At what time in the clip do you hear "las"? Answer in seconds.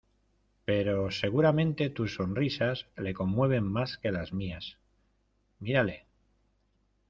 4.11-4.33